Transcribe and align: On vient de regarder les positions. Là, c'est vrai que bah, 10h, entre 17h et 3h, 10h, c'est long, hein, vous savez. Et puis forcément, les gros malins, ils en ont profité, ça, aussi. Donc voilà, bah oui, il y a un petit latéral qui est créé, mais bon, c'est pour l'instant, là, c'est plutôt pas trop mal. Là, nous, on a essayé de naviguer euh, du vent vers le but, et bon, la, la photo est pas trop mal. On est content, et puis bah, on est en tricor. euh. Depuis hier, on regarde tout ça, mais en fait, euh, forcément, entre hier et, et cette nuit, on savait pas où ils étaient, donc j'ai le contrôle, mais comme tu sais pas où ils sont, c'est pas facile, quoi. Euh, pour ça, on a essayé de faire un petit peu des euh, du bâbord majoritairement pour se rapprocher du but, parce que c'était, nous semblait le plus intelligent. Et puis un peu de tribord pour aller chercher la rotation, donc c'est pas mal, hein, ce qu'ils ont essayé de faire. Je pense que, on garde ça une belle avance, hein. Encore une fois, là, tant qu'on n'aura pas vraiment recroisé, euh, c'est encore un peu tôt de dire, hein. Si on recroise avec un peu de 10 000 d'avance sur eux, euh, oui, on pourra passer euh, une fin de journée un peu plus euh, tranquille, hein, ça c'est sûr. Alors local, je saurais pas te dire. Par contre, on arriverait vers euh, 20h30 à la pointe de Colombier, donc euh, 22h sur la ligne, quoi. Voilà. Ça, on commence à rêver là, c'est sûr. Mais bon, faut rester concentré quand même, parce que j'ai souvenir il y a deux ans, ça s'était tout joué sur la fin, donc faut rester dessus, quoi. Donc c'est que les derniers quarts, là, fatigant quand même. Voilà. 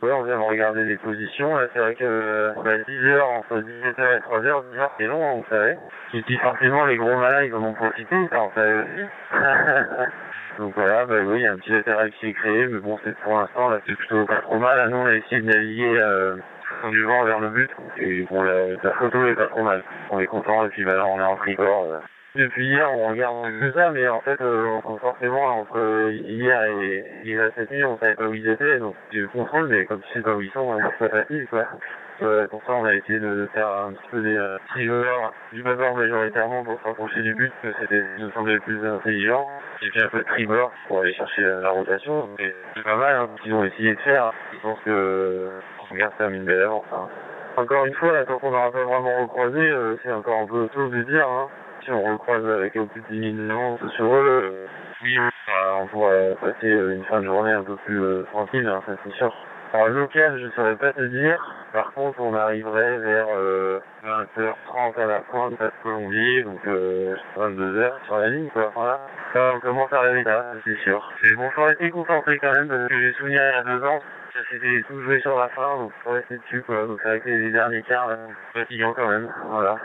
On 0.00 0.22
vient 0.22 0.38
de 0.38 0.42
regarder 0.42 0.84
les 0.84 0.96
positions. 0.96 1.56
Là, 1.56 1.66
c'est 1.72 1.80
vrai 1.80 1.94
que 1.94 2.52
bah, 2.64 2.78
10h, 2.78 3.20
entre 3.20 3.58
17h 3.58 4.16
et 4.16 4.20
3h, 4.20 4.62
10h, 4.72 4.88
c'est 4.96 5.06
long, 5.06 5.28
hein, 5.28 5.34
vous 5.36 5.46
savez. 5.50 5.76
Et 6.14 6.22
puis 6.22 6.36
forcément, 6.38 6.84
les 6.86 6.96
gros 6.96 7.16
malins, 7.16 7.42
ils 7.42 7.54
en 7.54 7.62
ont 7.62 7.74
profité, 7.74 8.16
ça, 8.30 8.44
aussi. 8.44 9.06
Donc 10.58 10.74
voilà, 10.74 11.06
bah 11.06 11.16
oui, 11.24 11.40
il 11.40 11.42
y 11.42 11.46
a 11.46 11.52
un 11.52 11.56
petit 11.56 11.70
latéral 11.70 12.10
qui 12.12 12.26
est 12.26 12.32
créé, 12.32 12.66
mais 12.66 12.78
bon, 12.78 12.98
c'est 13.04 13.16
pour 13.18 13.38
l'instant, 13.38 13.70
là, 13.70 13.78
c'est 13.86 13.94
plutôt 13.94 14.24
pas 14.26 14.40
trop 14.40 14.58
mal. 14.58 14.76
Là, 14.76 14.88
nous, 14.88 14.96
on 14.96 15.06
a 15.06 15.14
essayé 15.14 15.40
de 15.40 15.46
naviguer 15.46 15.96
euh, 15.96 16.36
du 16.90 17.02
vent 17.04 17.24
vers 17.24 17.40
le 17.40 17.48
but, 17.50 17.70
et 17.98 18.22
bon, 18.30 18.42
la, 18.42 18.68
la 18.82 18.90
photo 18.92 19.26
est 19.26 19.34
pas 19.34 19.46
trop 19.46 19.62
mal. 19.62 19.82
On 20.10 20.20
est 20.20 20.26
content, 20.26 20.64
et 20.64 20.68
puis 20.68 20.84
bah, 20.84 21.04
on 21.06 21.20
est 21.20 21.24
en 21.24 21.36
tricor. 21.36 21.84
euh. 21.92 21.98
Depuis 22.34 22.66
hier, 22.66 22.88
on 22.92 23.08
regarde 23.08 23.46
tout 23.60 23.72
ça, 23.72 23.90
mais 23.90 24.06
en 24.06 24.20
fait, 24.20 24.40
euh, 24.40 24.80
forcément, 25.00 25.60
entre 25.60 26.10
hier 26.12 26.62
et, 26.64 27.04
et 27.24 27.38
cette 27.56 27.70
nuit, 27.70 27.84
on 27.84 27.98
savait 27.98 28.14
pas 28.14 28.26
où 28.28 28.34
ils 28.34 28.48
étaient, 28.48 28.78
donc 28.78 28.94
j'ai 29.10 29.20
le 29.20 29.28
contrôle, 29.28 29.68
mais 29.68 29.86
comme 29.86 30.00
tu 30.02 30.12
sais 30.12 30.20
pas 30.22 30.34
où 30.34 30.40
ils 30.42 30.50
sont, 30.52 30.78
c'est 30.98 31.08
pas 31.08 31.22
facile, 31.22 31.46
quoi. 31.48 31.64
Euh, 32.22 32.48
pour 32.48 32.62
ça, 32.64 32.72
on 32.72 32.84
a 32.84 32.94
essayé 32.94 33.18
de 33.20 33.48
faire 33.54 33.68
un 33.68 33.92
petit 33.92 34.08
peu 34.10 34.22
des 34.22 34.36
euh, 34.36 34.58
du 35.52 35.62
bâbord 35.62 35.96
majoritairement 35.96 36.64
pour 36.64 36.78
se 36.80 36.84
rapprocher 36.84 37.22
du 37.22 37.34
but, 37.34 37.52
parce 37.62 37.74
que 37.74 37.80
c'était, 37.80 38.02
nous 38.18 38.30
semblait 38.32 38.54
le 38.54 38.60
plus 38.60 38.84
intelligent. 38.86 39.46
Et 39.82 39.90
puis 39.90 40.02
un 40.02 40.08
peu 40.08 40.18
de 40.18 40.24
tribord 40.24 40.72
pour 40.88 41.00
aller 41.00 41.14
chercher 41.14 41.42
la 41.42 41.70
rotation, 41.70 42.20
donc 42.20 42.40
c'est 42.74 42.82
pas 42.82 42.96
mal, 42.96 43.14
hein, 43.14 43.28
ce 43.36 43.42
qu'ils 43.42 43.54
ont 43.54 43.64
essayé 43.64 43.94
de 43.94 44.00
faire. 44.00 44.32
Je 44.52 44.58
pense 44.60 44.78
que, 44.84 45.48
on 45.90 45.94
garde 45.94 46.12
ça 46.18 46.28
une 46.28 46.44
belle 46.44 46.62
avance, 46.62 46.84
hein. 46.92 47.08
Encore 47.56 47.86
une 47.86 47.94
fois, 47.94 48.12
là, 48.12 48.24
tant 48.24 48.38
qu'on 48.38 48.52
n'aura 48.52 48.70
pas 48.70 48.84
vraiment 48.84 49.22
recroisé, 49.22 49.58
euh, 49.58 49.96
c'est 50.02 50.12
encore 50.12 50.40
un 50.40 50.46
peu 50.46 50.68
tôt 50.72 50.88
de 50.88 51.02
dire, 51.02 51.28
hein. 51.28 51.48
Si 51.82 51.90
on 51.90 52.04
recroise 52.12 52.46
avec 52.46 52.76
un 52.76 52.86
peu 52.86 53.00
de 53.00 53.06
10 53.10 53.36
000 53.36 53.48
d'avance 53.48 53.80
sur 53.96 54.04
eux, 54.14 54.42
euh, 54.44 54.66
oui, 55.02 55.16
on 55.80 55.86
pourra 55.86 56.10
passer 56.40 56.66
euh, 56.66 56.94
une 56.94 57.04
fin 57.04 57.20
de 57.20 57.26
journée 57.26 57.52
un 57.52 57.62
peu 57.62 57.76
plus 57.84 58.00
euh, 58.00 58.22
tranquille, 58.32 58.66
hein, 58.66 58.82
ça 58.86 58.92
c'est 59.04 59.12
sûr. 59.14 59.34
Alors 59.72 59.88
local, 59.88 60.38
je 60.40 60.48
saurais 60.54 60.76
pas 60.76 60.92
te 60.92 61.02
dire. 61.02 61.38
Par 61.72 61.92
contre, 61.92 62.18
on 62.20 62.34
arriverait 62.34 62.98
vers 62.98 63.26
euh, 63.36 63.80
20h30 64.02 65.00
à 65.00 65.06
la 65.06 65.20
pointe 65.20 65.60
de 65.60 65.70
Colombier, 65.82 66.42
donc 66.42 66.66
euh, 66.66 67.14
22h 67.36 67.92
sur 68.06 68.18
la 68.18 68.28
ligne, 68.30 68.48
quoi. 68.48 68.72
Voilà. 68.74 69.00
Ça, 69.34 69.52
on 69.54 69.60
commence 69.60 69.92
à 69.92 70.00
rêver 70.00 70.24
là, 70.24 70.54
c'est 70.64 70.78
sûr. 70.78 71.12
Mais 71.22 71.34
bon, 71.34 71.50
faut 71.50 71.64
rester 71.64 71.90
concentré 71.90 72.38
quand 72.38 72.52
même, 72.52 72.68
parce 72.68 72.88
que 72.88 72.98
j'ai 72.98 73.12
souvenir 73.14 73.42
il 73.42 73.54
y 73.54 73.58
a 73.58 73.62
deux 73.64 73.84
ans, 73.84 74.00
ça 74.32 74.40
s'était 74.50 74.82
tout 74.88 75.00
joué 75.02 75.20
sur 75.20 75.38
la 75.38 75.48
fin, 75.48 75.76
donc 75.76 75.92
faut 76.04 76.12
rester 76.12 76.38
dessus, 76.38 76.62
quoi. 76.62 76.86
Donc 76.86 77.00
c'est 77.02 77.20
que 77.20 77.28
les 77.28 77.50
derniers 77.50 77.82
quarts, 77.82 78.08
là, 78.08 78.16
fatigant 78.54 78.94
quand 78.94 79.08
même. 79.08 79.30
Voilà. 79.50 79.76